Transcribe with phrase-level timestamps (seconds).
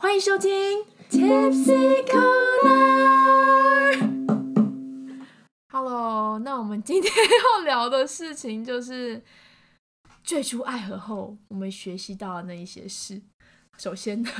[0.00, 3.18] 欢迎收听 Tipsy Corner。
[5.72, 9.20] Hello，那我们今天要聊的事情就是
[10.22, 13.20] 最初爱河后我们学习到的那一些事。
[13.76, 14.30] 首先呢，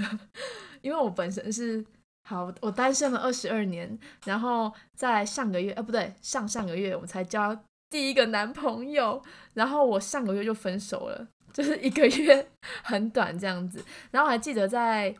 [0.80, 1.84] 因为我本身是
[2.22, 9.20] 好，我单身了二十二年，然后在上个月，哎、不对，上上个月我才交第一个男朋友，
[9.54, 12.48] 然后我上个月就分手了，就是一个月
[12.84, 13.84] 很短这样子。
[14.12, 15.12] 然后还记得在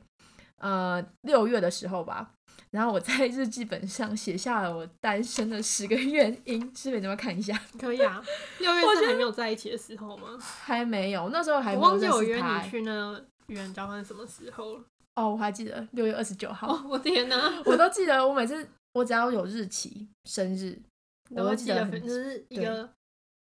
[0.59, 2.33] 呃六月的时候吧，
[2.71, 7.59] 然后我在日记本上写下了我单身的十个原因，是不是你要不要看一下？
[7.79, 8.23] 可以啊，
[8.59, 10.37] 六月我是还没有在一起的时候吗？
[10.41, 14.85] 还没有，那时候还我忘记我约你去那语言交换什么时候了。
[15.15, 17.61] 哦，我还记得六月二十九号，哦，我天哪！
[17.65, 20.79] 我都记得，我每次我只要有日期、生日，
[21.31, 22.89] 我都记得就是一个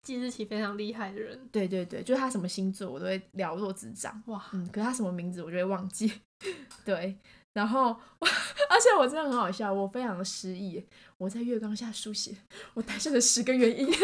[0.05, 1.49] 记日期非常厉害的人。
[1.51, 4.23] 对对对，就是他什么星座，我都会了若指掌。
[4.27, 6.21] 哇，嗯，可是他什么名字我就会忘记。
[6.85, 7.19] 对，
[7.55, 10.87] 然后 而且我真的很好笑，我非常的失忆，
[11.19, 12.37] 我在月光下书写
[12.75, 13.89] 我单身的十个原因。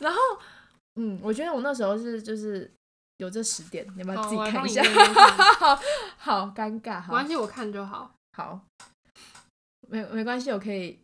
[0.00, 0.18] 然后，
[0.96, 2.70] 嗯，我觉得我那时候是就是
[3.18, 4.82] 有这十点，你要不要，自己看一下？
[6.16, 8.14] 好尴尬，好没关系，我看就好。
[8.32, 8.60] 好，
[9.88, 10.98] 没没关系，我可以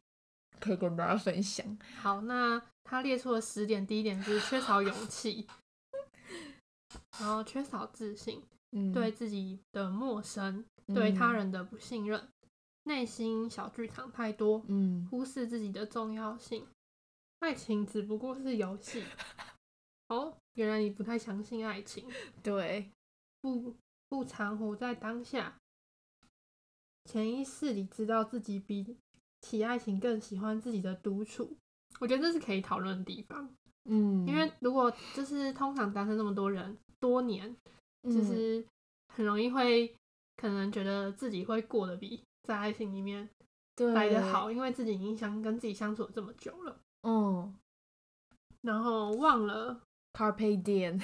[0.61, 1.79] 可以跟大家分享。
[2.01, 5.47] 好，那他列出了十点，第一点就是缺少勇 气，
[7.19, 12.29] 然后缺少自信，嗯，对自己的陌生，嗯，对他人的不信任，
[12.85, 16.67] 内心小剧场太多，嗯，忽视自己的重要性。
[17.41, 19.05] 爱情只不过是游戏。
[20.09, 22.09] 哦，原来你不太相信爱情，
[22.43, 22.91] 对，
[23.41, 23.75] 不
[24.09, 25.59] 不常活在当下，
[27.05, 28.97] 潜意识里知道自己比
[29.47, 31.57] 起爱情更喜欢自己的独处。
[32.01, 33.49] 我觉得这是可以讨论的地方，
[33.85, 37.55] 嗯，因为如果就是通常单身这么多人多年，
[38.03, 38.27] 就嗯。
[38.27, 38.65] 是
[39.15, 39.95] 很容易会
[40.37, 43.27] 可能觉得自己会过得比在爱情里面
[43.75, 43.95] 对。
[43.95, 47.55] 来得好，因为自己已经相跟自己相处了这么久了，嗯。
[48.63, 49.81] 然后忘了
[50.13, 51.01] ，Carpe Diem，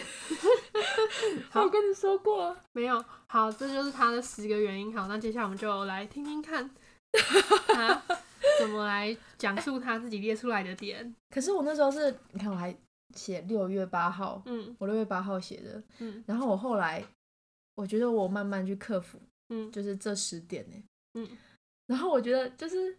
[1.49, 4.95] 好我跟你说过，没有好，这就是他的十个原因。
[4.95, 6.69] 好，那接下来我们就来听听看。
[7.69, 8.03] 他
[8.61, 11.15] 怎么来讲述他自己列出来的点。
[11.31, 12.77] 可是我那时候是，你看我还
[13.15, 14.75] 写六月八号，嗯。
[14.79, 16.23] 我六月八号写的，嗯。
[16.27, 17.05] 然后我后来
[17.75, 19.71] 我觉得我慢慢去克服，嗯。
[19.71, 20.83] 就是这十点呢，
[21.15, 21.29] 嗯。
[21.87, 22.97] 然后我觉得就是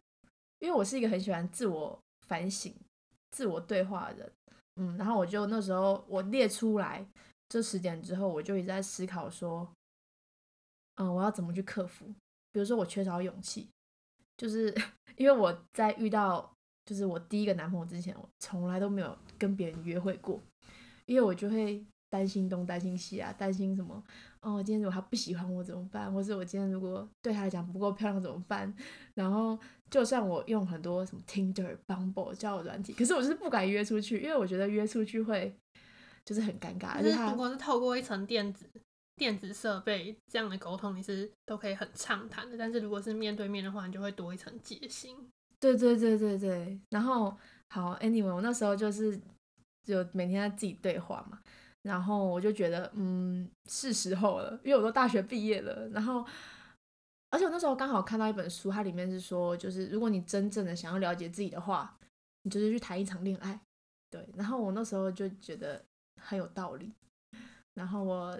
[0.60, 2.74] 因为我是一个很喜欢自我反省、
[3.32, 4.32] 自我对话的人，
[4.76, 7.06] 嗯，然后我就那时候我列出来
[7.50, 9.68] 这十点之后，我就一直在思考说，
[10.96, 12.06] 嗯，我要怎么去克服？
[12.52, 13.68] 比如说我缺少勇气，
[14.38, 14.74] 就是
[15.16, 16.52] 因为我在遇到
[16.86, 20.40] 就是我第一个男朋友之前，我从来都没有跟别人约会过，
[21.06, 24.04] 因为我就会担心东担心西啊，担心什么
[24.42, 26.14] 哦，今天如果他不喜欢我怎么办？
[26.14, 28.72] 或是我今天如果对他来讲不够漂亮怎么办？
[29.16, 29.58] 然后
[29.90, 35.56] 就算我用很多什么 Tinder、Bumble 交友软体，可是我就是不敢约出去，因为我觉得约出去会
[36.26, 38.70] 就是很尴尬，而且他就是如果是透过一层垫子
[39.16, 42.58] 电子设备这样的沟通，你是都可以很畅谈的。
[42.58, 45.16] 但是如果是面对面的话，你就会多一层戒心。
[45.60, 47.36] 对对对对对，然后
[47.70, 49.18] 好，anyway，我那时候就是
[49.86, 51.40] 就每天在自己对话嘛，
[51.84, 56.26] 然后我就觉得嗯是时候了，因为我都大学毕业了，然后
[57.30, 61.98] 而且我那时候刚好看到一本书，它里面是说，就是如果你真正的想要了解自己的话，
[62.42, 63.58] 你就是去谈一场恋爱，
[64.10, 65.82] 对，然后我那时候就觉得
[66.22, 66.92] 很有道理，
[67.74, 68.38] 然后我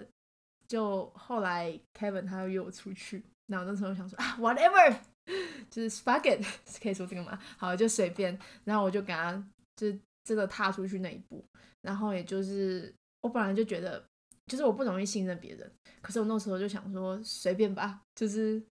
[0.68, 4.96] 就后来 Kevin 他又约我出去，然后那时候想说啊 whatever。
[5.70, 6.44] 就是 fuck it，
[6.82, 7.38] 可以说这个吗？
[7.56, 8.38] 好，就随便。
[8.62, 9.32] 然后我就给他，
[9.74, 9.90] 就
[10.22, 11.42] 真的踏出去那一步。
[11.80, 14.04] 然后也就是我本来就觉得，
[14.46, 15.72] 就是我不容易信任别人，
[16.02, 18.62] 可是我那时候就想说随便吧，就是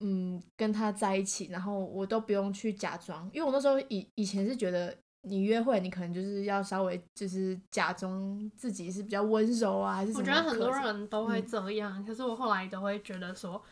[0.00, 10.20] 嗯跟他在一起，然后我都不用去假装，因为我那时候以以前是觉得你约会，你可能就是要稍微就是假装自己是比较温柔啊，还是什么？
[10.20, 13.62] 我觉得很多人都会嗯这样，可是我后来都会觉得说，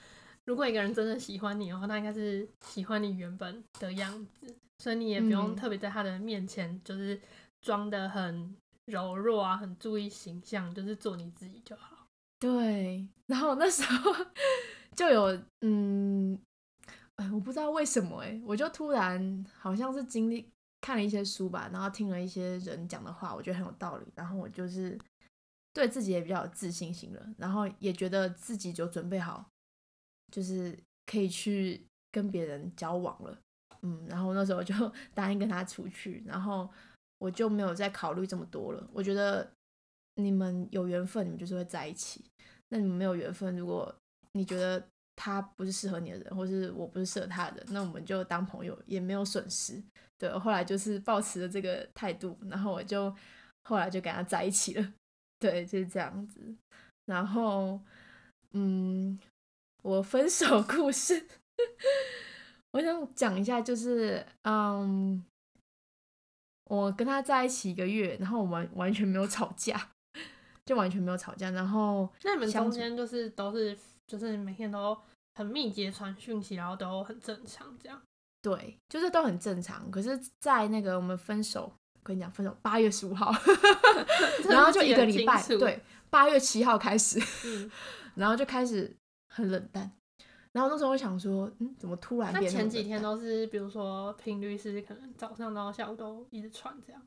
[0.45, 7.21] 如果一个人真的喜欢你的话，那应该是喜欢你原本的样子，所以你也不用嗯特别在他的面前就是
[7.61, 8.57] 装的很
[8.87, 12.07] 柔弱啊，很注意形象，就是做你自己就好。
[12.39, 14.13] 对，然后那时候
[14.97, 16.39] 就有嗯，
[17.17, 20.49] 哎，我不知道为什么哎，我就突然好像是经历
[20.91, 24.99] 看了一些书吧，然后听了一些人讲的话，我觉得很有道理，然后我就是
[25.73, 29.49] 对自己也比较有自信心了，然后也觉得自己就准备好，
[30.33, 30.77] 就是
[31.07, 33.39] 可以去跟别人交往了，
[33.83, 34.75] 嗯，然后那时候就
[35.15, 36.69] 答应跟他出去，然后
[37.19, 38.91] 我就没有再考虑这么多了。
[38.93, 39.49] 我觉得
[40.17, 42.21] 你们有缘分，你们就是会在一起；
[42.71, 43.95] 那你们没有缘分，如果
[44.33, 44.85] 你觉得
[45.23, 49.83] 他不是适合你的人，或是我不是适合他的人，那我们就当朋友也没有损失。
[50.17, 53.15] 对，后来就是抱持了这个态度，然后我就
[53.65, 54.95] 后来就跟他在一起了。
[55.39, 56.41] 对，就是这样子。
[57.05, 57.79] 然后，
[58.53, 59.19] 嗯，
[59.83, 61.27] 我分手故事，
[62.73, 65.23] 我想讲一下，就是嗯，
[66.65, 69.91] 我跟他在一起一个月，然后我们完全没有吵架，
[70.65, 71.51] 就完全没有吵架。
[71.51, 73.77] 然后，那你们中间就是都是
[74.11, 74.99] 就是每天都
[75.37, 78.03] 很密集的传讯息，然后都很正常这样。
[78.43, 79.89] 对，就是都很正常。
[79.89, 83.33] 可是，在那个我们分手，我跟你讲，分手八月十五号，
[84.51, 85.81] 然后就一个礼拜，对，
[86.11, 87.71] 八月七号开始，嗯，
[88.17, 88.93] 然后就开始
[89.29, 89.89] 很冷淡。
[90.51, 97.01] 然后那时候我想说，嗯，怎么突然那变前几天都是比如说频率是可能早上到下午都一直传这样。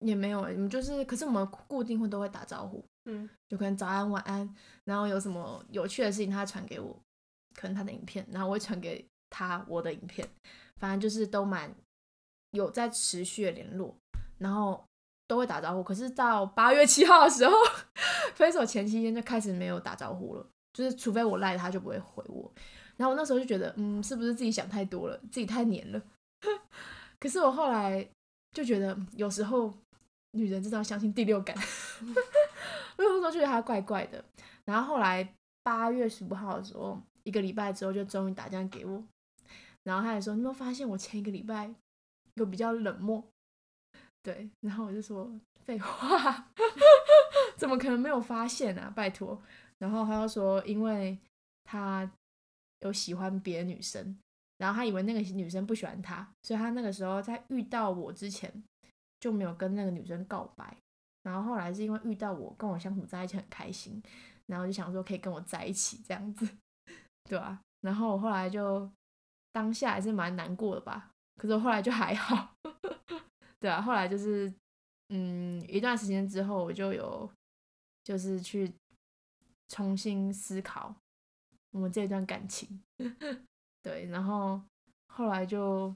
[0.00, 4.54] 也没有、欸，我们就是，可是我们固定会都会打招呼，嗯，就可能早安晚安，
[4.84, 6.96] 然后有什么有趣的事情他传给我，
[7.54, 10.28] 可能他的影片，然后我会传给他我的影片，
[10.76, 11.74] 反正就是都蛮
[12.50, 13.96] 有在持续的联络，
[14.38, 14.84] 然后
[15.26, 15.82] 都会打招呼。
[15.82, 17.56] 可是到八月七号的时候，
[18.34, 22.52] 分手前七天就开始没有打招呼了，就是除非我赖他就不会回我。
[22.96, 26.02] 然后我那时候就觉得，嗯，是不是自己想太多了，自己太黏了？
[27.18, 28.06] 可是我后来
[28.52, 29.72] 就觉得，有时候
[30.32, 31.56] 女人真的要相信第六感。
[33.00, 34.22] 我有时候觉得他怪怪的。
[34.66, 35.26] 然后后来
[35.62, 39.02] 八月十五号的时候，一个礼拜之后就终于打电话给我，
[39.84, 41.72] 然后他还说：“你有没有发现我前一个礼拜
[42.34, 43.24] 有比较冷漠？”
[44.22, 45.32] 对，然后我就说
[45.64, 46.52] ：“废话，
[47.56, 48.92] 怎么可能没有发现啊？
[48.94, 49.40] 拜托。”
[49.78, 51.16] 然后他就说：“因为
[51.64, 52.10] 他
[52.82, 54.18] 有喜欢别的女生，
[54.58, 58.62] 然后他以为那个女生不喜欢他，所以他那个时候在遇到我之前
[59.18, 60.76] 就没有跟那个女生告白。
[61.22, 64.02] 然后后来是因为遇到我，跟我相处在一起很开心，
[64.46, 66.48] 然后就想说可以跟我在一起这样子，
[67.28, 67.60] 对啊。
[67.82, 68.90] 然后我后来就
[69.52, 72.54] 当下还是蛮难过的吧，可是我后来就还好，
[73.58, 73.80] 对啊。
[73.80, 74.52] 后来就是
[75.08, 77.30] 嗯一段时间之后，我就有
[78.04, 78.70] 就是去
[79.68, 80.94] 重新思考
[81.72, 82.82] 我们这段感情，
[83.82, 84.60] 对，然后
[85.08, 85.94] 后来就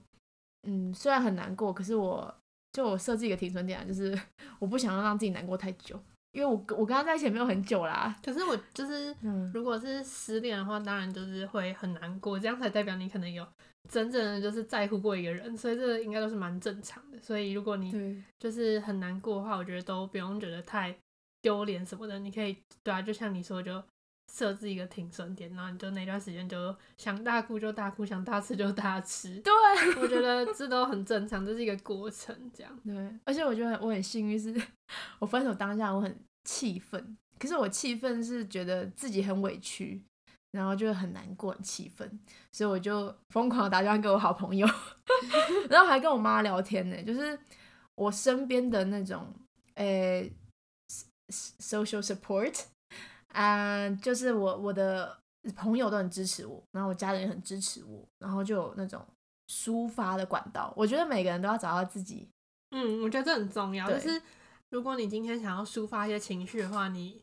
[0.63, 2.35] 嗯虽然很难过，可是我
[2.75, 4.13] 就我设置一个停损点啊，就是
[4.59, 5.99] 我不想要让自己难过太久，
[6.33, 13.47] 因为我跟我跟他在一起也没有很久啦，可是我就是嗯，如果是失恋的话，当然就是会很难过，这样才代表你可能有
[13.89, 17.19] 真正的就是在乎过一个人，所以这应该都是蛮正常的。
[17.23, 20.93] 所以如果你就是很难过的话，我觉得都不用觉得太
[21.41, 23.81] 丢脸什么的，你可以对啊，就像你说，就
[24.35, 29.39] 设置一个停损点，然后你就那段时间就想大哭就大哭，想大吃就大吃。
[29.41, 29.53] 对
[30.01, 32.81] 我觉得这都很正常，这是一个过程，这样。
[32.85, 34.53] 对，而且我觉得我很幸运，是
[35.21, 40.03] 我分手当下我很气愤，可是我气愤是觉得自己很委屈，
[40.51, 42.19] 然后就很难过、很气愤，
[42.51, 44.67] 所以我就疯狂打电话给我好朋友，
[45.71, 47.39] 然后还跟我妈聊天呢，就是
[47.95, 49.33] 我身边的那种
[49.75, 50.33] 诶、
[51.29, 52.65] social support，
[53.35, 55.19] 啊、就是我我的
[55.57, 59.05] 朋友都很支持我，然后我家人也很支持我，然后就有那种
[59.49, 62.29] 抒发的管道，我觉得每个人都要找到自己
[62.71, 63.87] 嗯，我觉得这很重要。
[63.91, 64.23] 就是
[64.71, 67.23] 如果你今天想要抒发一些情绪的话，你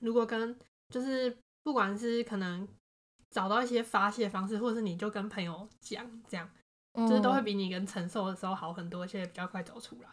[0.00, 0.54] 如果跟
[0.90, 2.68] 就是不管是可能
[3.30, 6.48] 找到一些发泄方式，或者是你就跟朋友讲，这样
[6.94, 10.08] 就是都会嗯比你跟承受的时候好很多，而且比较快走出来。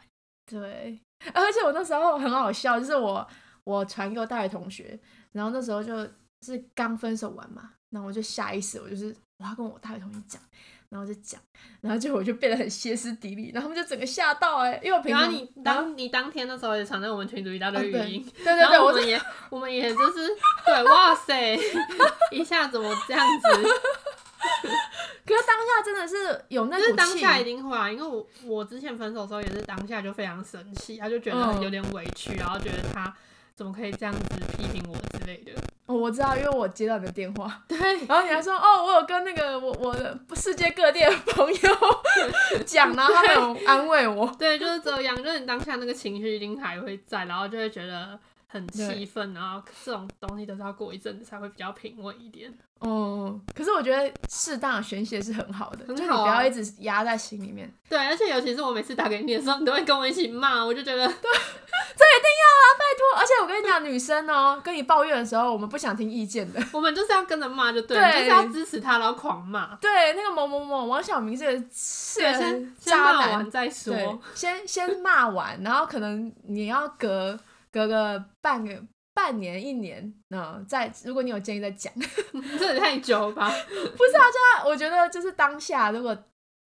[0.45, 0.99] 对，
[1.33, 3.27] 而且我那时候很好笑，就是我
[3.63, 4.99] 我传给我大学同学，
[5.31, 5.93] 然后那时候就
[6.41, 10.41] 是刚分手完嘛，然后我就下意识我就是我要跟我大学同学讲，
[10.89, 11.39] 然后就讲，
[11.81, 20.27] 然后结果我就变得很歇斯底里，然后他们就整个吓到哎、因为我平常你当你当天的时候也传在我们群组一大堆语音，对对对，我们也我们也就是
[20.65, 21.57] 对，哇塞，
[22.31, 23.47] 一下怎么这样子？
[25.25, 33.13] 可是当下真的是有那就是股气，当下一定会啊，因为我我之前分手的时候也是当下就非常生气，他就觉得嗯有点委屈，然后觉得他
[33.59, 34.21] 怎么可以这样子
[34.57, 35.51] 批评我之类的。
[35.85, 41.59] 哦，我知道，因为我接到你的电话，对，然后你还说哦，我有跟那个我我的世界各地的朋友
[42.65, 48.17] 讲，然后他们有安慰我，对，就是这样，就是你当下那个情绪一定还会在，然后就会觉得
[48.51, 52.51] 很气愤，然后这种东西都是要过一阵子才会比较平稳一点。
[52.79, 57.71] 哦，可是我觉得适当的宣泄是很好的，就你很好啊不要一直压在心里面。
[57.87, 66.59] 对，而且尤其是我每次打给你的时候，你都会跟我一起骂，我就觉得对， 这一定要啊，拜托而且我跟你讲，女生哦，跟你抱怨的时候，我们不想听意见的。
[66.71, 69.75] 我们就是要跟着骂就对了，对就是要支持他，然后狂骂。
[69.75, 72.21] 对，那个某某某王小明是个是
[72.79, 77.37] 先骂完，再对说。，先先骂完，然后可能你要隔
[77.71, 78.83] 隔个半个
[79.13, 81.93] 半年一年，嗯，再如果你有建议再讲，
[82.57, 83.51] 这也太久了吧？
[83.51, 86.17] 那我觉得就是当下如果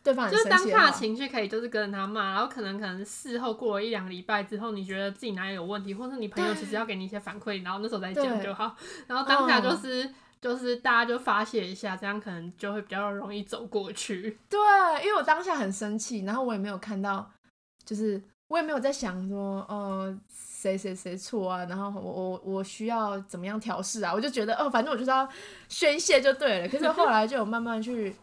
[0.03, 8.75] 对方很就是当生气的话，下的情绪可以就是跟着他骂，然后可能可能事后过了一两个礼拜之后，你觉得自己哪里有问题，或是你朋友其实要给你一些反馈，然后那时候再讲就好。
[9.07, 14.37] 然后当下就嗯是、就是大家就发泄一下，这样可能就会比较容易走过去。
[14.49, 14.59] 对，
[15.05, 17.31] 因为我当下很生气，然后我也没有看到，
[17.85, 18.21] 就是
[18.53, 25.27] 我也没有在想说，呃，谁谁谁错啊，然后我我我需要怎么样调试啊，我就觉得，哦，反正我就是要
[25.67, 26.69] 宣泄就对了。
[26.69, 28.15] 可是后来就有慢慢去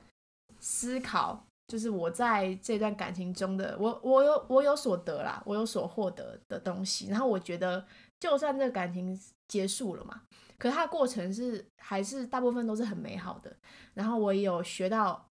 [0.60, 7.84] 思考，就是我在这段感情中的，我我有我有所得啦，我有所获得的东西，然后我觉得，
[8.20, 10.22] 就算这个感情结束了嘛。
[10.58, 13.52] 可是它的过程是还是大部分都是很美好的，
[13.94, 15.26] 然后我也有学到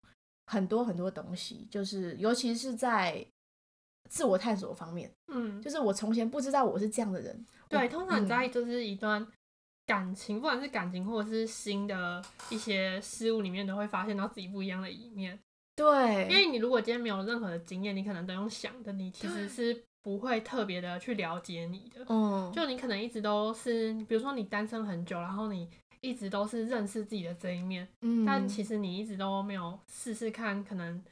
[0.46, 3.26] 很多很多东西，就是尤其是在
[4.08, 7.46] 自我探索方面，嗯，就是我从前不知道我是这样的人。
[7.68, 9.26] 对，通常你嗯在就是一段
[9.86, 15.38] 感情，不管是感情或者是新的一些事物里面，都会发现到自己不一样的一面。
[15.74, 22.04] 对，因为你如果今天没有任何的经验，你可能都用想的，你其实是不会特别的去了解你的。
[22.08, 25.68] 嗯，就你可能一直都是，比如说你单身很久，然后你
[26.00, 31.04] 一直都是认识自己的这一面，嗯，但其实你一直都没有试试看，可能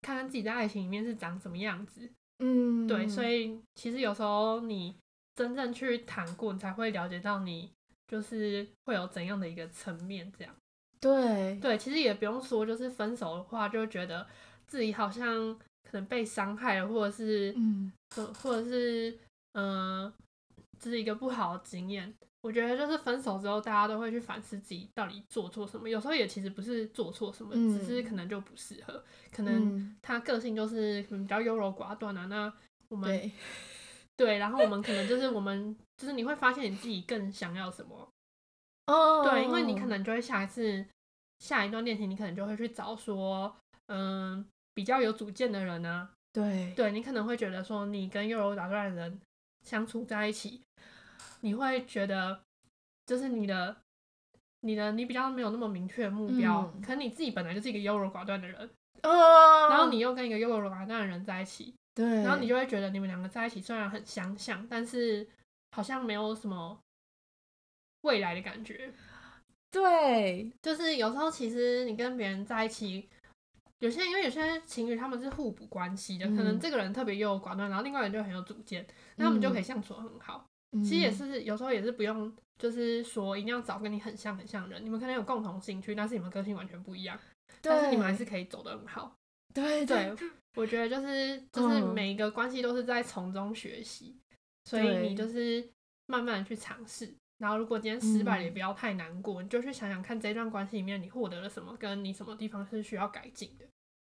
[0.00, 2.10] 看看自己在爱情里面是长什么样子。
[2.38, 4.94] 嗯，对，所以以其实有时候你
[5.34, 7.70] 真正去谈过，你才会了解到你
[8.06, 10.54] 就是会有怎样的一个层面这样。
[11.00, 14.26] 对对，其实也不用说，就是分手的话，就觉得
[14.66, 19.16] 自己好像可能被伤害了，或者是，嗯或或者是，
[19.52, 20.12] 嗯、
[20.80, 22.12] 这是一个不好的经验。
[22.48, 25.86] 我觉得就是分手之后，大家都会去反思自己到底做错什么。
[25.86, 29.04] 有时候也其实不是做错什么，只是嗯可能就不适合。
[29.30, 32.24] 可能嗯，他个性就是可能比较优柔寡断啊。
[32.24, 32.50] 那
[32.88, 33.30] 我们对，
[34.16, 38.08] 对，然后我们可能就是我们就是你会发现你自己更想要什么。
[38.86, 40.86] 哦，对，因为你可能就会下一次
[41.40, 43.54] 下一段恋情，你可能就会去找说，
[43.88, 46.08] 嗯，比较有主见的人啊。
[46.32, 49.20] 对对你可能会觉得说，你跟优柔寡断的人
[49.62, 50.62] 相处在一起，
[51.40, 52.40] 你会觉得
[53.06, 53.76] 就是你的。
[54.62, 58.68] 你的你比较没有那么明确的目标，嗯可能你自己本来就是一个优柔寡断的人，
[59.04, 65.24] 哦，然后你又跟一个优柔寡断的人在一起，对，然后你就会觉得你们两个在一起虽然很相像，但是
[65.70, 66.76] 好像没有什么
[68.00, 68.92] 未来的感觉。
[69.70, 73.08] 对就是有时候其实你跟别人在一起，
[73.78, 80.47] 有些因为有些情侣他们是互补关系的，可能嗯这个人特别优柔寡断，然后另外一个人就很有主见，那他们就可以相处得很好。
[80.72, 87.18] 其其实也是有时候也是不用，就是说一定要找跟你很像很像的人，你们可能有共同兴趣，但是你们个性完全不一样，
[87.62, 89.14] 但是你们还是可以走得很好。
[89.54, 90.14] 对对。
[90.14, 91.94] 对，我觉得就是就是嗯。
[91.94, 94.14] 每一个关系都是在从中学习，
[94.64, 95.66] 所以你就是
[96.06, 97.14] 慢慢地去尝试。
[97.38, 98.52] 然后如果今天失败了，也嗯。
[98.52, 103.64] 不要太难过，你就去想想看这段关系里面你获得了什么，跟你什么地方是需要改进的。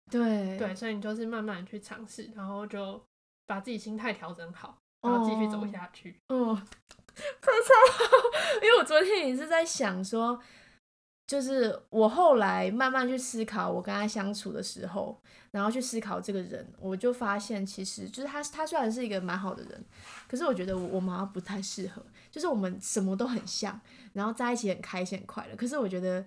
[0.10, 0.58] 对。
[0.58, 3.04] 对，所以你就是慢慢地去尝试，然后就
[3.46, 6.20] 把自己心态调整好，然后继续走哦下去。
[6.30, 6.56] 嗯，
[7.16, 10.40] 非常好， 因为我昨天也是在想说，
[11.28, 19.86] 就是我后来慢慢去思考我跟他相处的时候，然后去思考这个人，我就发现其实就是他，他虽然是一个蛮好的人，
[20.28, 23.80] 可是我觉得我我们好像不太适合，就是我们什么都很像，
[24.14, 26.26] 然后在一起很开心很快乐，可是我觉得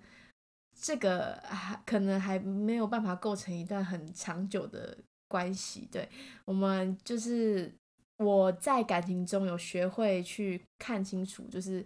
[0.81, 4.97] 这个还可能还没有办法构成一段很长久的
[5.29, 6.09] 关系，对
[6.45, 7.73] 我们就是
[8.19, 11.85] 我在感情中有学会去看清楚，就是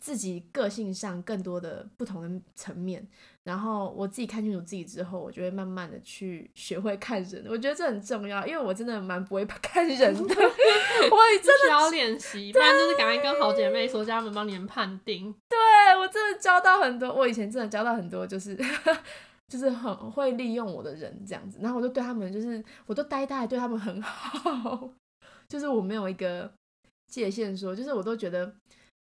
[0.00, 3.06] 自己个性上更多的不同的层面。
[3.42, 7.44] 然后我自己看清楚自己之后，我就会慢慢的去学会看人。
[7.48, 10.34] 我觉得这很重要，因为我真的蛮不会 看人的，
[11.10, 15.34] 我也真需要练习，不然就是赶快跟好姐妹说，叫他们帮你们判定。
[15.48, 15.58] 对
[15.98, 18.58] 我真的交到很多，我以前真的交到很多就是。
[19.46, 24.90] 就是很会利用我的人这样子，然后我就对他们就是，我都呆呆对他们很好，
[25.48, 26.50] 就是我没有一个
[27.08, 28.54] 界限说，就是我都觉得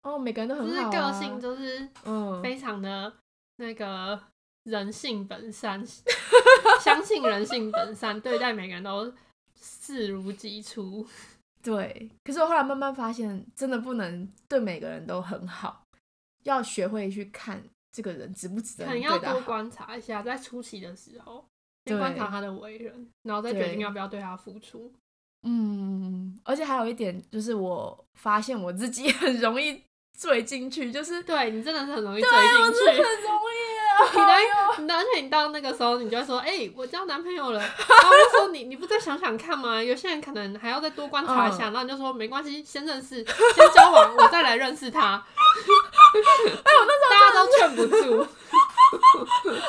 [0.03, 3.13] 哦，每个人都很就是个性就是嗯，非常的
[3.57, 4.19] 那个
[4.65, 5.85] 人性本善，
[6.81, 9.13] 相信人性本善，对待每个人都
[9.61, 11.07] 视如己出。
[11.63, 12.11] 对。
[12.25, 15.83] 可是我后来慢慢发现，真的不能对每个人都很好，
[16.45, 19.39] 要学会去看这个人值不值得可能要你对他好。
[19.39, 21.45] 多观察一下，在初期的时候，
[21.85, 24.91] 对先观察他的为人，然后再决定要不要对他付出。
[25.43, 29.83] 嗯，而且还有一点就是，我发现我自己 很容易
[30.19, 33.91] 坠进去，就是对你真的是很容易坠进去，很容易啊。
[34.13, 39.83] 你哎呦的你的，而且你到那个时候，你就会说，哎、我交男朋友了，然后我就说你你不再想想看吗？
[39.83, 45.23] 有些人可能还要再多观察一下，然后你就说没关系，先认识，先交往，我再来认识他。
[46.65, 48.27] 哎，我那时候大家都劝不住，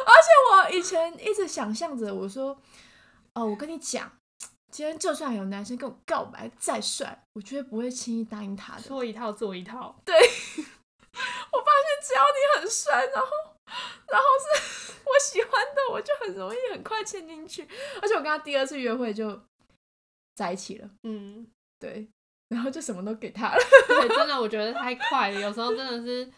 [0.06, 2.58] 而且我以前一直想象着，我说，
[3.34, 4.10] 哦，我跟你讲，
[4.72, 8.82] 今天就算有男生跟我告白再帅，我绝对不会轻易答应他的。
[8.82, 9.96] 说一套做一套。
[10.06, 13.28] 对 我发现只要你很帅，然后
[14.08, 17.68] 然后是我喜欢的，我就很容易很快陷进去。
[18.02, 19.40] 而且我跟他第二次约会就
[20.36, 21.46] 在一起了，嗯，
[21.78, 22.08] 对，
[22.48, 23.58] 然后就什么都给他了。
[23.88, 26.32] 对，真的我觉得太快了，有时候真的是，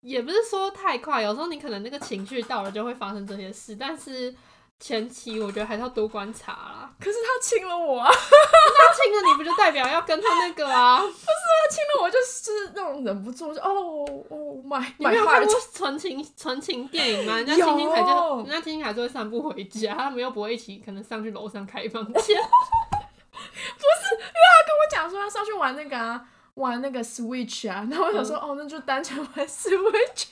[0.00, 4.32] 也不是说太快，有时候你可能那个情绪到了就会发生这些事，但是
[4.78, 6.73] 前期我觉得还是要多观察啦。
[7.00, 11.00] 可是他亲了我啊， 他亲了你不就代表要跟他那个啊？
[11.00, 17.36] 不是他亲了我就是那种忍不住，就哦哦买买你没有看 heart 过纯情纯情电影吗？
[17.36, 22.14] 人家亲亲凯就有人家亲亲还是会散步回家，他们又不会一起可能上去楼上开房间。
[22.14, 26.20] 不是，因为他跟我讲说要上去玩那个啊，
[26.54, 30.28] 玩那个 Switch 啊，然后我想说，哦，那就单纯玩 Switch，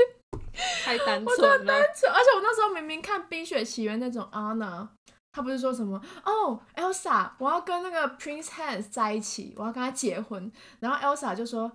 [0.84, 1.74] 太单纯了。
[1.74, 4.86] 而且我那时候明明看《冰雪奇缘》那种 Anna，
[5.32, 11.72] 他不是说什么哦，Elsa，我要跟那个 Prince Hans 在一起，我要跟他结婚，然后 Elsa 就说。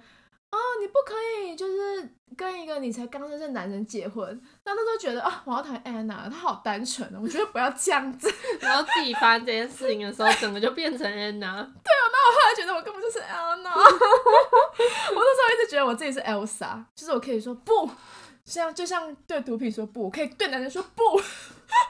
[0.49, 4.25] 哦，你不可以，就是跟一个你才刚认识的男人结婚。
[4.63, 8.33] 那那时候觉得啊，我要谈 Anna，她好单纯哦，我觉得不要这样子。
[8.61, 11.51] 然后自己发生这件事情的时候，整个就变成 Anna。
[11.53, 13.85] 后来觉得我根本就是 Anna， 我
[15.15, 17.89] 那时候一直觉得我自己是 Elsa，就是我可以说不，
[18.45, 21.21] 像就像对毒品说不，我可以对男人说不，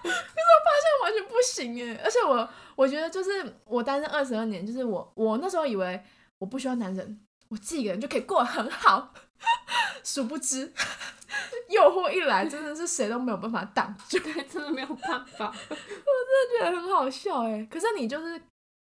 [0.03, 6.03] 可是我发现完全不行哎，而且我我觉得就是我单身二十二年，就是我我那时候以为
[6.39, 7.19] 我不需要男人，
[7.49, 9.13] 我自己一个人就可以过得很好，
[10.03, 10.73] 殊不知
[11.69, 15.47] 诱惑一来，真的是谁都没有办法挡住，对，真的没有办法。
[15.69, 17.67] 我真的觉得很好笑哎。
[17.69, 18.41] 可是你就是，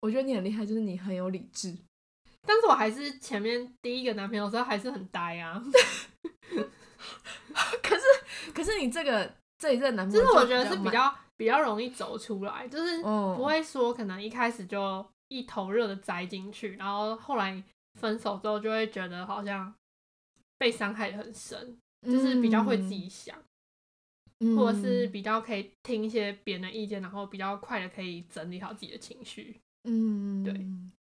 [0.00, 1.76] 我觉得你很厉害，就是你很有理智。
[2.46, 5.62] 但是我还是前面第一个男朋友的时候还是很呆啊，
[7.82, 8.02] 可是
[8.54, 9.30] 可是你这个
[9.60, 17.62] 这一任男朋友，就是我觉得是比慢较比较容易走出来，就是嗯不会说可能一开始就一头热的栽进去，然后后来
[18.00, 19.72] 分手之后就会觉得好像
[20.58, 23.36] 被伤害的很深，就是比较会自己想，
[24.40, 29.60] 嗯，或者是比较可以听一些别人的意见，然后比较快的可以整理好自己的情绪。
[29.84, 30.52] 嗯，对。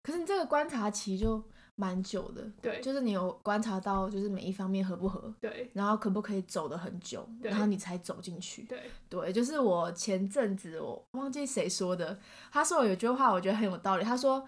[0.02, 1.44] 可是你这个观察期就
[1.80, 8.64] 蛮久的，对就是你有观察到，就是每一方面合不合，对然后可不可以走得很久，然后你才走进去。
[8.64, 12.18] 对，对，就是我前阵子我忘记谁说的，
[12.50, 14.44] 他说有句话我觉得很有道理，他说：“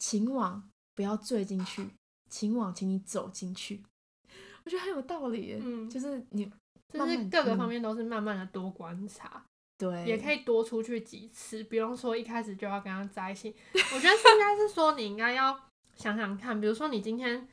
[0.00, 1.86] 情网不要坠进去，
[2.30, 3.82] 情网请你走进去。”
[4.64, 6.50] 我觉得很有道理耶，嗯就是你
[6.88, 9.44] 就是各个方面都是慢慢的多观察。
[9.76, 13.54] 对也可以多出去几次，不用说一开始就要跟他在一起。
[13.74, 15.52] 我觉得是应该是说，你应该要
[15.96, 17.48] 想想看，比如说你今天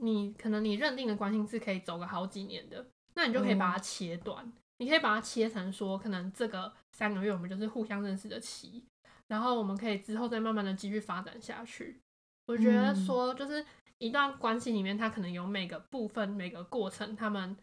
[0.00, 8.84] 你可能你认定的关系是可以走个好几年的，那你就可以把它切断，你可以把它切成说，可能这个三个月我们就是互相认识的期，
[9.28, 12.00] 然后我们可以之后再慢慢的继续发展下去。
[12.46, 13.64] 我觉得嗯说，就是
[13.98, 17.56] 一段关系里面，它可能有每个部分、每个过程，他们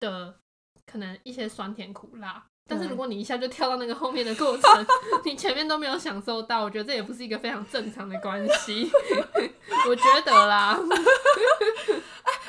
[0.00, 0.40] 的
[0.86, 2.46] 可能一些酸甜苦辣。
[2.68, 4.86] 但是如果你一下就跳到那个后面的过程，
[5.24, 8.90] 你前面都没有享受到，我觉得这也不是一个非常正常的关系。
[9.88, 10.78] 我觉得啦，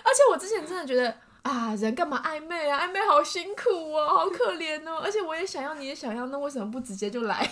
[0.03, 2.85] 而且我之前真的觉得啊，人干嘛暧昧啊？
[2.85, 5.01] 暧昧好辛苦哦，好可怜哦。
[5.03, 7.49] 而且我也想要，你也想要，那为什么不直接就来？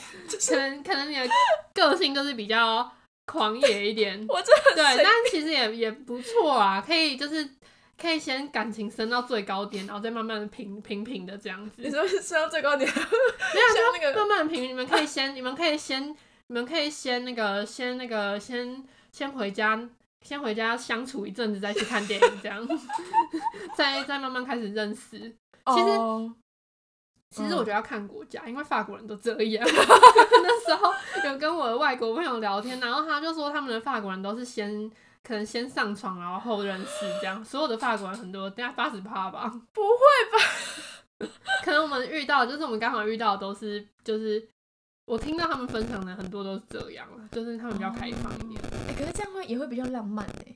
[0.47, 1.27] 可能可能你的
[1.73, 2.89] 个性就是比较
[3.25, 7.49] 狂野一点，我真的很对，但其实也也不错啊，可以就是
[8.01, 11.83] 可以先感情升到最高点，然后再慢慢的平平平的这样子。
[11.83, 16.09] 你说是 升到最高点，没有像那个慢慢的平，你们可以先，你们可以先，
[16.47, 19.87] 你们可以先那个，先那个，先先回家，
[20.21, 22.67] 先回家相处一阵子，再去看电影，这样，
[23.77, 25.19] 再再慢慢开始认识。
[25.19, 26.33] 其实哦
[27.29, 29.63] 其实我觉得要看国家，因为法国人都这样。
[29.63, 30.91] 那时候
[31.23, 34.91] 有跟我的外国朋友聊天，然后他就说他们的法国人都是先
[35.23, 37.43] 可能先上床，然后后认识这样。
[37.43, 39.49] 所有的法国人很多，大概八十趴吧。
[39.71, 41.27] 不会吧
[41.63, 44.43] 可能我们遇到，就是我们刚好遇到的都是，就是
[45.05, 50.55] 我听到他们分享的很多都是这样了，就是他们比较开放一点，哎、可是这样会也会比较浪漫哎，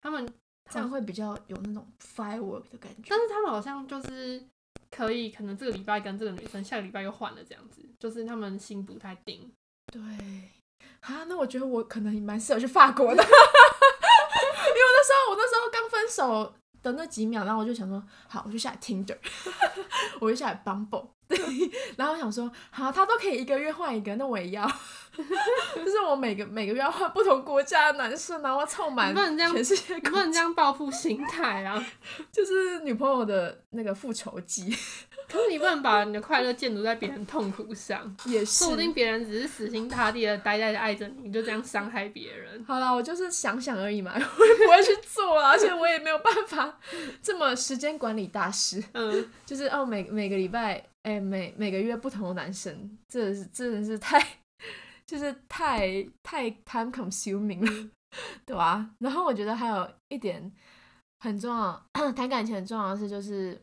[0.00, 0.26] 他们
[0.70, 1.86] 这样会比较有那种
[2.16, 3.18] firework 的感觉但。
[3.20, 4.42] 是他们好像就是
[4.90, 9.52] 可以，可能这个礼拜跟这个女生，下个礼拜又换了这样子，就是他们心不太定。
[9.92, 10.00] 对，
[11.00, 13.22] 啊，那我觉得我可能也蛮适合去法国的，
[15.40, 19.16] 那时候刚分手的那几秒，然后我就想说，好，我就下来 Tinder，
[20.20, 21.08] 我就下来 Bumble，
[21.96, 24.70] 然后我想说，好，他都可以一个月换一个，那我也要。
[25.74, 31.84] 就是我每个每个月要换不同国家的男生，然后凑满你不能这样全世界你不能这样报复心态啊！
[32.32, 34.70] 就是女朋友的那个复仇记，
[35.28, 42.64] 可是你不能把你的快乐建筑在别人痛苦上，也是说不定别人只是死心塌地的待在爱着你，你就这样伤害别人。
[42.64, 46.78] 好啦，我就是想想而已嘛，我也不会去做啊，而且我也没有办法
[47.20, 54.18] 这么时间管理大师，嗯，就是哦每每个礼拜，哎、每每个月不同的男生，这是真的是太，
[55.06, 57.90] 就是太太 time consuming 了，
[58.44, 60.52] 对吧、然后我觉得还有一点
[61.20, 63.60] 很重要， 谈感情很重要的是就是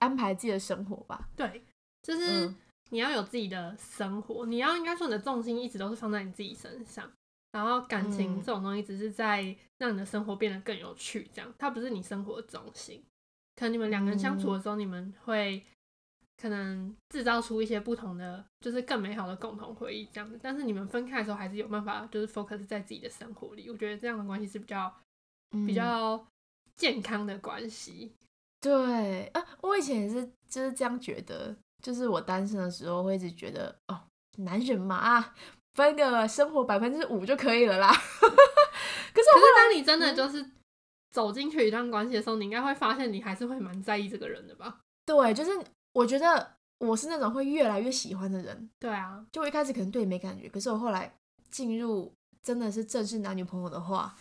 [0.00, 1.62] 安排自己的生活吧，对，
[2.02, 2.56] 就是嗯
[2.90, 7.10] 你要有自己的生活，你要应该说你的重心一直都是放在你自己身上。
[7.52, 13.00] 然后感情嗯这种东西只是在让你的生活变得更有趣，这样它不是你生活的重心。
[13.54, 15.64] 可能你们两个人相处的时候，你们会
[16.36, 20.38] 可能制造出一些不同的，就是更美好的共同回忆这样子。
[20.42, 23.70] 但是你们分开的时候，还是有办法就是 focus 在自己的生活里。
[23.70, 24.92] 我觉得这样的关系是比较
[25.52, 26.26] 嗯比较
[26.76, 28.12] 健康的关系。
[28.60, 34.00] 对啊，我以前也是就是这样觉得，就是我单身的时候会一直觉得哦，
[34.38, 35.34] 男人嘛啊，
[35.74, 37.88] 分个生活百分之五就可以了啦。
[37.92, 40.44] 可是可我是当你真的就是
[41.10, 44.80] 走进去一段关系的时候，你应该会发现你还是会蛮在意这个人的吧？
[45.06, 45.52] 对，就是
[45.94, 51.10] 我觉得我是那种会越来越喜欢的人，对啊，就我一开始可能对你没感觉，可是我后来
[51.50, 54.14] 进入真的是正式男女朋友的话，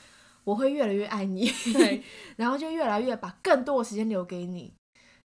[0.43, 2.03] 我会越来越爱你，对，
[2.37, 4.73] 然后就越来越把更多的时间留给你。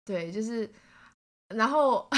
[0.05, 0.73] 对，就是，
[1.49, 2.09] 然后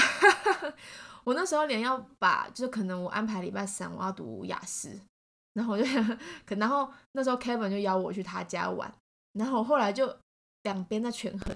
[1.25, 4.99] 我那时候连要把，就是可能我安排礼拜三我要读雅思，
[5.53, 5.83] 然后我就
[6.45, 8.93] 可，然后那时候 Kevin 就邀我去他家玩，
[9.33, 10.15] 然后我后来就
[10.61, 11.55] 两边在权衡，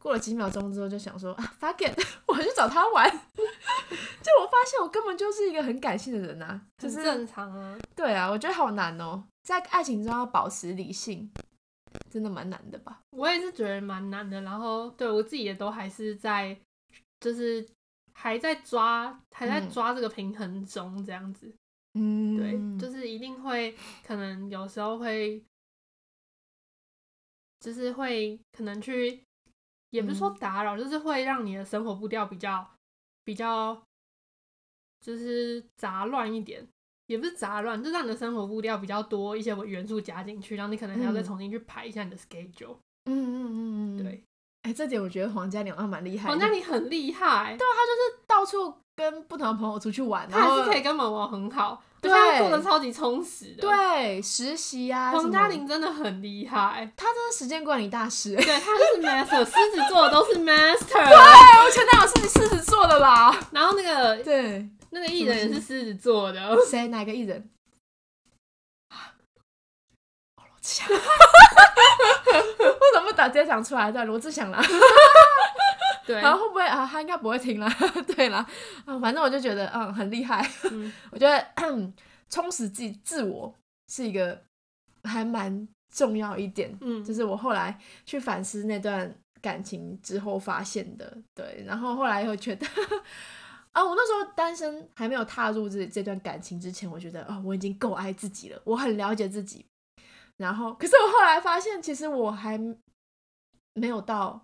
[0.00, 3.10] 过了几秒钟之后就想说啊，fuck it， 我去找他玩。
[3.38, 7.78] 就我发现我根本就是一个很感性的人啊，就是很正常啊。
[7.96, 11.30] 对啊，我觉得好难哦，在爱情中要保持理性，
[12.10, 13.00] 真的蛮难的吧？
[13.10, 16.56] 我也是觉得蛮难的，然后对我自己也都还是在，
[17.20, 17.66] 就是
[18.12, 21.52] 还在抓，还在嗯抓这个平衡中，这样子。
[21.94, 23.74] 嗯对，就是一定会，
[24.06, 25.42] 可能有时候会，
[27.60, 29.24] 就是会可能去，
[29.90, 32.68] 也不是说嗯打扰，就是会让你的生活步调比较
[33.24, 33.82] 比较，
[35.00, 36.66] 就是杂乱一点。
[37.06, 42.76] 也不是杂乱，就让你的生活步调比较多一些元素加进去，然后你可能还要再嗯重新去排一下你的 schedule。
[43.06, 44.22] 嗯嗯嗯嗯，对，
[44.68, 58.36] 哎、这点我觉得黄嘉玲还蛮厉害的，黄嘉玲很厉害，对，她就是到处跟不同的朋友出去玩，她后还是可以跟毛毛很好，对她过得超级充实的。，对实习啊，黄嘉玲真的很厉害，她真的时间管理大师。
[58.36, 60.92] 对，她就是 master， 狮子座的都是 master。
[60.92, 63.34] 对，我前男友是狮子座的啦。
[63.50, 67.48] 然后那个对，那个艺人也是狮子座的，谁哪个艺人？
[70.68, 72.64] 哦罗志祥。
[72.78, 73.90] 为什么不打直接讲出来？
[73.90, 74.62] 对，罗志祥啦。
[76.06, 76.86] 对，然后会不会啊？
[76.90, 77.68] 他应该不会听啦。
[78.16, 78.46] 对啦，
[78.86, 80.46] 啊，反正我就觉得嗯很厉害。
[80.70, 81.46] 嗯 我觉得
[82.30, 83.54] 充实自己自我
[83.88, 84.40] 是一个
[85.04, 91.16] 还蛮重要一点，嗯，就是我后来去反思那段感情之后发现的。
[91.34, 92.66] 对，然后后来又觉得。
[93.72, 99.64] 啊，我那时候单身还没有踏入这这段感情之前，我觉得啊、我已经够爱自己了，我很了解自己。
[100.38, 102.58] 然后，可是我后来发现，其实我还
[103.74, 104.42] 没有到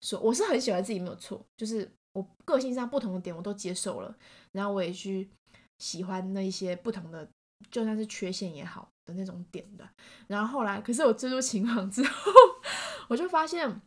[0.00, 4.16] 说我是很喜欢自己，没有错，就是我个性上不同的点我都接受了，
[4.52, 5.28] 然后我也去
[5.78, 7.28] 喜欢那一些不同的，
[7.70, 9.88] 就算是缺陷也好的那种点的。
[10.28, 12.32] 然后后来，可是我坠入情网之后，
[13.08, 13.80] 我就发现，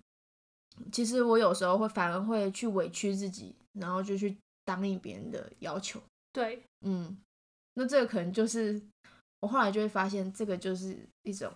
[0.92, 4.36] 其实我有时候会反而会去委屈自己，然后就去
[4.66, 6.02] 答应别人的要求。
[6.32, 7.16] 对，嗯，
[7.76, 8.82] 那这个可能就是
[9.44, 11.52] 我后来就会发现，这个就是一种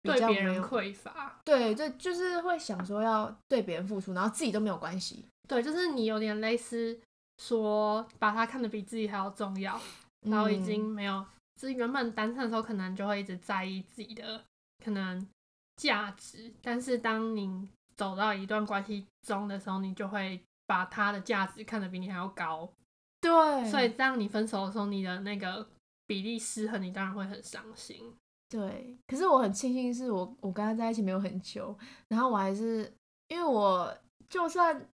[0.00, 5.24] 比对别人匮乏，对，这就是会想说要对别人付出，然后自己都没有关系。
[5.48, 6.96] 对，就是你有点类似
[7.38, 9.80] 说把他看得比自己还要重要，
[10.28, 10.94] 然后已经嗯。
[10.94, 11.26] 没有，
[11.60, 14.40] 就是原本单身的时候可能就会一直在意自己的
[14.84, 15.26] 可能
[15.74, 22.72] 价值，但是当你走到一段关系中的时候，你就会把他的价值看得比你还要高，
[23.20, 25.66] 对，所以当你分手的时候，你的那个
[26.06, 28.12] 比例失衡，你当然会很伤心。
[28.48, 31.76] 对，可是我很庆幸是我我跟他在一起没有很久，
[32.08, 32.92] 然后我还是
[33.28, 33.96] 因为我
[34.28, 34.86] 就算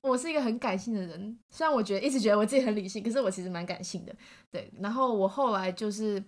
[0.00, 4.14] 我是一个很感性的人，虽然我觉得一直觉得我自己很理性，可是我其实蛮感性的。
[4.50, 6.22] 对，然后我后来就是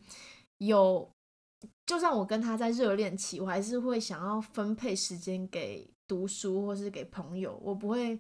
[0.59, 1.09] 有，
[1.87, 8.19] 就算我跟他在热恋期，我还是会想要分配时间给读书或是给朋友，我不会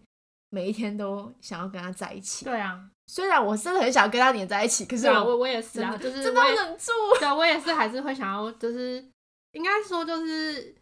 [0.51, 2.45] 每一天都想要跟他在一起。
[2.45, 6.91] 对啊，虽然我真的很想跟他黏在一起，可是我我我也是啊，就是真的忍住。
[7.21, 9.05] 对，我也是还是会想要，就是
[9.53, 10.75] 应该说就是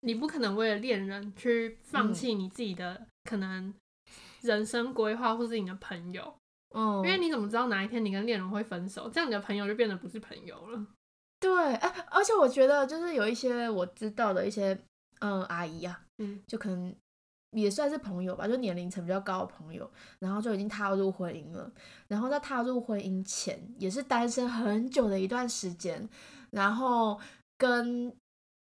[0.00, 3.72] 你不可能为了恋人去放嗯弃你自己的可能
[4.40, 6.34] 人生规划，或是你的朋友，
[6.74, 9.08] 嗯，因为你怎么知道哪一天你跟恋人会分手？
[9.08, 10.86] 这样你的朋友就变得不是朋友了。
[11.38, 14.76] 对，哎、而且我觉得就是有一些我知道的一些
[15.20, 16.92] 嗯阿姨啊，嗯，就可能
[17.52, 21.70] 也算是朋友吧，就年龄层比较高的朋友，然后就已经踏入婚姻了，
[22.06, 26.06] 然后在踏入婚姻前也是单身很久的一段时间，
[26.50, 27.18] 然后
[27.56, 28.14] 跟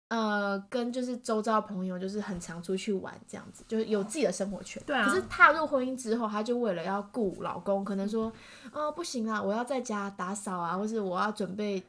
[0.08, 4.82] 呃跟就是周遭朋友就是很常出去玩这样子，就是有自己的生活圈。
[4.86, 8.32] 对啊可是踏入婚姻之后，她就为了要顾老公，可能说，
[8.72, 11.84] 哦不行啊，我要在家打扫啊，或是我要准备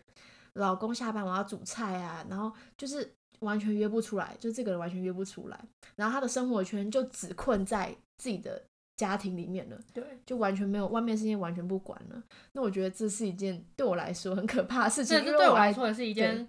[0.55, 3.09] 老公下班我要煮菜啊，然后就是
[3.41, 5.59] 完全约不出来，就这个人完全约不出来，
[5.97, 8.63] 然后他的生活圈就只困在自己的
[8.97, 12.23] 家庭里面了，对，就完全没有外面世界完全不管了。
[12.53, 16.49] 那我觉得这是一件对我来说很可怕的事情，这这对我来说也是一件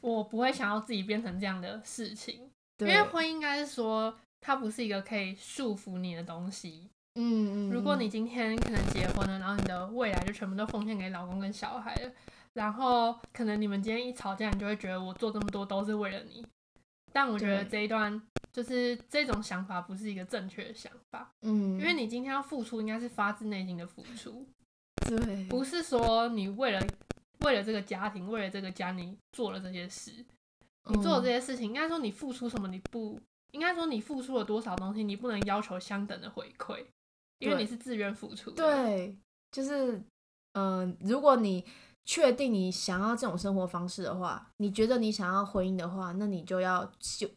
[0.00, 6.88] 我不会想要自己变成这样的事情，因为婚姻应该是说它不是一个可以束缚你的东西。
[7.14, 12.10] 嗯嗯，嗯如果你今天可能结婚了，然后你的未来就全部都奉献给老公跟小孩了，
[12.54, 16.44] 然后可能你们今天一吵架，你就会觉得我做这么多都是为了你。
[17.14, 18.20] 但我觉得这一段
[18.52, 24.46] 就是这种想法不是一个正确的想法，嗯，因为你今天要付出，应该是发自内心的付出，
[25.06, 26.80] 对不是说你为了
[27.40, 30.10] 为了这个家庭，为了这个家你做了这些事，
[30.88, 36.82] 你做了这嗯些事情，应该说你付出什么，你不应该说你付出了多少东西，你不能要求相等的回馈，
[37.40, 38.56] 因为你是自愿付出的。
[38.56, 39.14] 对，
[39.50, 39.96] 就是
[40.52, 41.62] 嗯、呃如果你
[42.04, 47.28] 确定你想要这种生活方式的话，你觉得你想要婚姻的话，那你就要就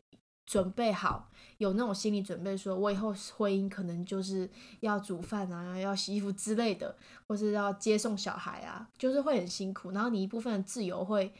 [0.45, 4.49] 准备好，有那种心理准备，说我以后婚姻可能就是
[4.79, 6.95] 要煮饭啊，要洗衣服之类的，
[7.27, 11.33] 或是要接送小孩啊，就是会很辛苦，然后你一部分的自由会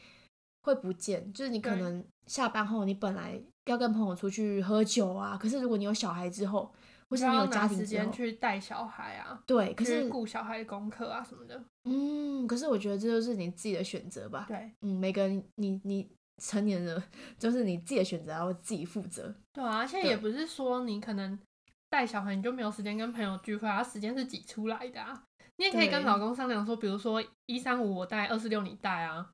[0.62, 6.72] 会不见，就是你可能下班后，你本来要跟朋友出去喝酒啊，可是如果你有小孩之后，
[7.08, 11.62] 或是你有然后拿家庭时间，去带小孩啊，对，可去是顾小孩的功课啊什么的。
[11.84, 14.44] 嗯，可是我觉得这就是你自己的选择吧。
[14.48, 16.08] 对嗯，每个人你你
[16.42, 17.02] 成年人，
[17.38, 19.34] 就是你自己的选择，要自己负责。
[19.52, 21.38] 对啊，而且也不是说你可能
[21.88, 25.22] 带小孩你就没有时间跟朋友聚会啊，时间是挤出来的啊。
[25.58, 29.30] 你也可以跟老公商量说，比如说一三五我带，二四六你带啊，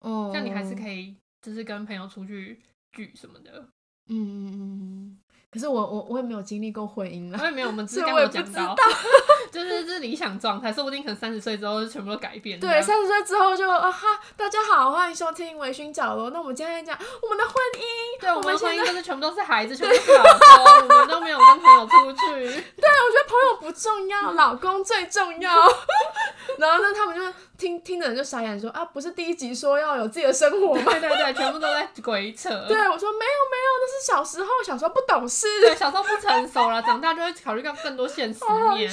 [0.00, 1.06] 哦，这样你还是可以。
[1.06, 2.58] 以就是跟朋友出去
[2.92, 3.68] 聚什么的。
[4.08, 5.18] 嗯嗯嗯嗯。
[5.54, 7.38] 可是我我我也没有经历过婚姻啦。
[7.40, 8.82] 我也没有，我们只是所以刚我也不知有讲到道，
[9.52, 12.58] 就是这是理想状态，说不定可能三十岁之后就全部都改变。
[12.58, 16.30] 对，三十岁之后就啊哈，大家好，欢迎收听微醺角落。
[16.30, 18.20] 那我们今天讲我们的婚姻。
[18.20, 22.44] 对，我我们现在们婚姻就是全部都是孩子，全部都是老公，我们都没有跟朋友出去。
[22.74, 25.54] 对，我觉得朋友不重要，老公最重要。
[26.58, 27.22] 然后呢，他们就
[27.56, 30.82] 听听的人就傻眼说啊，不是第一集说要有自己的生活吗？
[30.90, 32.48] 对对对，全部都在鬼扯。
[32.66, 35.43] 对，我说没有没有，那是小时候，小时候不懂事。
[35.62, 38.40] 对，小时候不成熟了，长大就会考虑到更多现实
[38.74, 38.90] 面。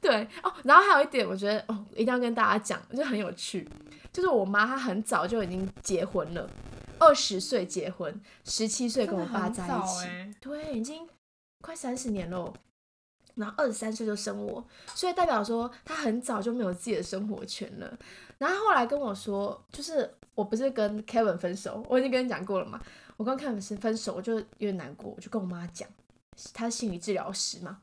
[0.00, 3.68] 对哦，然后还有一点，我觉得哦，一定要跟大家讲，就很有趣，
[4.12, 6.48] 就是我妈她很早就已经结婚了，
[6.98, 11.08] 二十岁结婚，十七岁跟我爸在一起，欸对，已经
[11.60, 12.52] 快三十年喽。
[13.34, 14.62] 然后二十三岁就生我，
[14.94, 17.98] 所以代表说她很早就没有自己的生活圈了。
[18.36, 22.78] 然后后来跟我说，就是我不是跟 Kevin 分手，我已经跟你讲过了嘛。
[23.22, 25.88] 我刚看是分手，我就有点难过，我就跟我妈讲，
[26.52, 27.78] 她是心理治疗师嘛。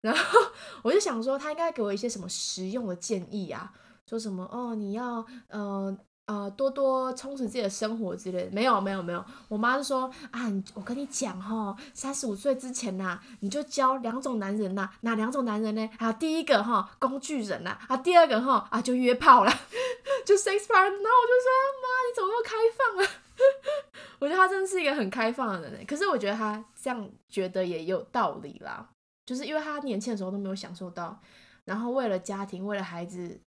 [0.00, 0.40] 然后
[0.82, 3.72] 我就想说，她应该给我一些什么实用的建议啊，
[4.10, 8.50] 说什么哦，你要呃呃多多充实自己的生活之类的。
[8.50, 15.88] 没有没有没有，我妈就说啊，我跟你讲哈，三十五岁之前呐、你就教两种男人呐、哪两种男人呢？
[15.96, 19.60] 还有第一个哈工具人呐、啊，第二个哈啊就约炮啦，
[20.26, 20.74] 就 sex partner。
[20.74, 21.48] 然后我就说
[21.84, 23.08] 妈，你怎么那么开放啊？
[24.20, 28.88] 我觉得他真的是一个很开放的人欸，可是我觉得他这样觉得也有道理啦。
[29.24, 31.20] 就是因为他年轻的时候都没有享受到，
[31.64, 33.40] 然后为了家庭、为了孩子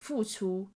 [0.00, 0.66] 付出，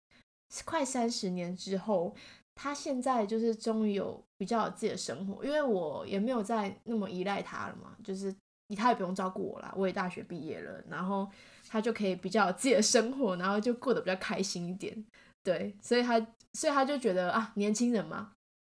[0.64, 2.14] 快三十年之后，
[2.54, 5.42] 他现在就是终于有比较有自己的生活。
[5.44, 8.34] 因为我也没有再那么依赖他了嘛，就是
[8.76, 11.26] 他也不用照顾我啦，我也大学毕业了，然后
[11.68, 15.04] 他就可以比较有自己的生活，然后就过得比较开心一点。
[15.42, 16.20] 对，所以他
[16.52, 18.32] 所以他就觉得啊，年轻人嘛，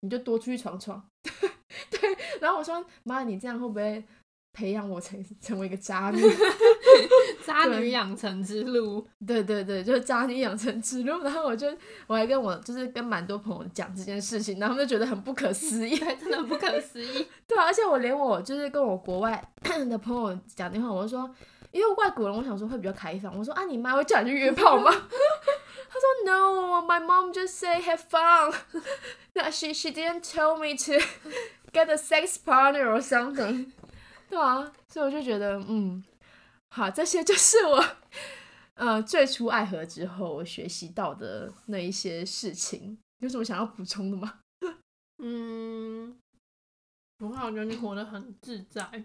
[0.04, 1.02] 你就多出去闯闯。
[1.90, 4.04] 对，然后我说妈，你这样会不会
[4.52, 6.22] 培养我成成为一个渣女。
[7.46, 11.22] 渣女养成之路， 对对对，就是渣女养成之路。
[11.24, 11.68] 然后我就
[12.08, 15.98] 我还跟我就是跟蛮多朋友讲这件事情，然后他们就觉得很不可思议。
[15.98, 17.28] 真的不可思议。
[17.48, 19.42] 对啊，而且我连我就是跟我国外
[19.90, 21.30] 的朋友讲电话，我就说，
[21.74, 24.92] 因为外国人我想说会比较开放，我说啊，你妈会叫你去约炮吗？
[25.90, 28.54] 他说 No, my mom just say have fun.
[29.34, 31.04] 那 she she didn't tell me to
[31.72, 33.72] get a sex partner or something.
[34.30, 36.04] 对啊，所以我就觉得，嗯，
[36.70, 37.84] 好，这些就是我
[38.76, 42.98] 呃最初爱河之后我学习到的那一些事情。
[43.20, 44.40] 有什么想要补充的吗？
[45.24, 46.18] 嗯，
[47.18, 49.04] 不过我觉得你活得很自在。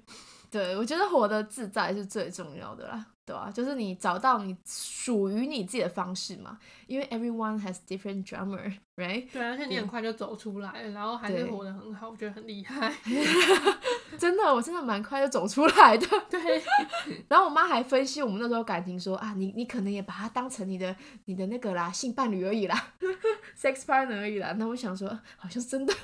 [0.51, 9.31] 对，我觉得活得自在是最重要的啦，对吧、就是你找到你属于你自己的方式嘛，因为 everyone has different drummer，right？
[9.31, 12.93] 对，而且你很快就走出来了，然后还是活得很好，我觉得很厉害。
[14.19, 16.07] 真的，我真的蛮快就走出来的。
[16.31, 16.63] 对，
[17.29, 22.93] 然后我妈还分析我们那时候感情说啊，你你可能也把他当成你的你的那个啦，性伴侣而已啦
[23.61, 24.53] ，sex partner 而已啦。
[24.59, 25.07] 那我想说，
[25.37, 25.95] 好像真的，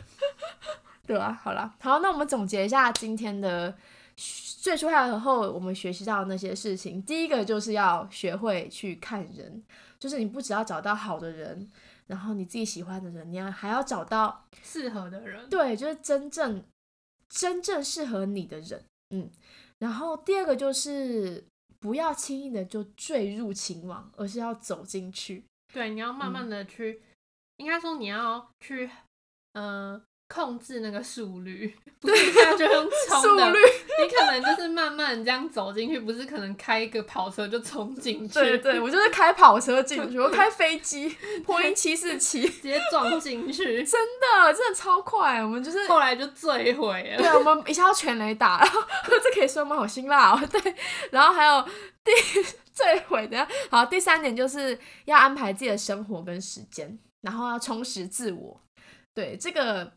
[1.07, 3.75] 对啊，好啦，好，那我们总结一下今天的
[4.17, 7.03] 最初爱和后，我们学习到的那些事情。
[7.03, 9.63] 第一个就是要学会去看人，
[9.99, 11.71] 就是你不只要找到好的人，
[12.07, 15.49] 然后你自己喜欢的人，你要还要找到适合的人。
[15.51, 16.65] 对，就是真正
[17.29, 19.31] 真正适合你的人，嗯。
[19.81, 21.45] 然后第二个就是
[21.81, 25.45] 不要轻易的就坠入情网，而是要走进去。
[25.73, 27.03] 对，你要慢慢的去，
[27.57, 28.89] 应该说你要去，
[29.53, 33.59] 呃，控制那个速率， 不是一下就用冲的，速率，
[34.03, 45.87] 你可能就是慢慢这样走进去，不是可能开一个跑车就冲进去，对对，我就是开跑车进去， 我开飞机，波音七四七， 直接撞进去，真的真的超快，我们就是。
[45.87, 47.39] 后来就坠毁了对，了。
[47.39, 48.81] 我们一下要全雷打，然后
[49.23, 49.77] 这可以说吗？
[49.77, 50.49] 好辛辣哦。
[50.51, 50.75] 对，
[51.11, 51.63] 然后还有
[52.03, 52.11] 第
[52.73, 58.61] 最毁的，好，第三点就是要安排自己的生活跟时间，然后要充实自我。
[59.15, 59.93] 对，这个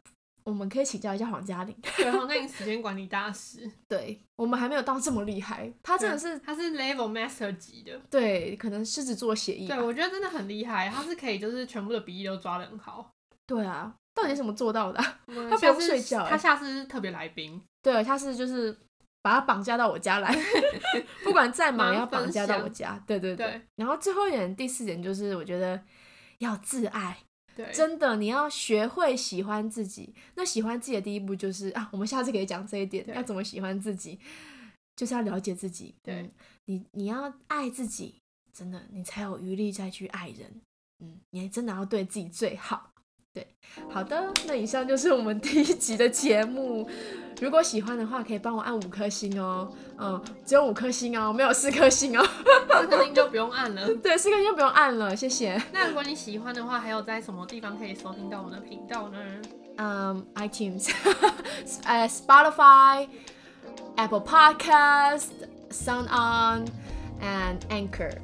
[0.48, 1.76] 我们可以请教一下黄嘉玲。
[1.98, 8.00] 对，黄那个时间管理大师，对我们还没有到这么厉害，他真的是他是 level master 级的。
[8.10, 9.76] 对，可能狮子座协议吧。
[9.76, 13.12] 对，我觉得真的很厉害，他是可以就是全部的比例都抓得很好。
[13.46, 18.74] 对啊，到底是怎么做到的啊、他他不用睡觉欸他下次是特别来宾，对，他是就是
[19.22, 20.34] 把他绑架到我家来，
[21.26, 22.98] 不管再忙也要绑架到我家。
[23.06, 25.82] 对对对然后最后一点，第四点就是我觉得
[26.38, 27.18] 要自爱，
[27.58, 30.14] 对，真的你要学会喜欢自己。
[30.36, 34.20] 那喜欢自己的第一步就是啊，我们下次可以讲这一点，要怎么喜欢自己，
[34.96, 35.96] 就是要了解自己。
[36.04, 36.32] 对嗯
[36.66, 38.22] 你你要爱自己，
[38.54, 40.62] 真的你才有余力再去爱人。
[41.00, 42.92] 嗯，你真的要对自己最好。
[43.38, 43.48] 对，
[43.90, 46.90] 好的，那以上就是我们 第一集的节目。
[47.40, 49.72] 如果喜欢的话，可以帮我按五颗星哦。
[50.00, 52.28] 嗯，只有五颗星哦，没有四颗星哦。
[52.82, 53.94] 四颗星就不用按了。
[54.02, 55.62] 对，四颗星就不用按了，谢谢。
[55.72, 59.20] 那如果你喜欢的话，还有在什么地方可以收听到我们的频道呢？
[59.78, 63.08] 嗯、i t u n e s 呃，Spotify、
[63.98, 65.28] Apple Podcast、
[65.70, 66.66] Sound On
[67.22, 68.18] and Anchor。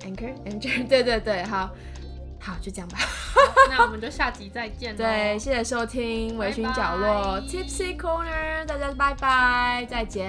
[0.00, 1.70] Anchor Anchor，对对对，好，
[2.44, 2.98] 好，就这样吧。
[3.70, 4.96] 那我们就下集再见。
[4.96, 10.28] 对，谢谢收听微醺角落 Tipsy Corner，大家拜拜，再见。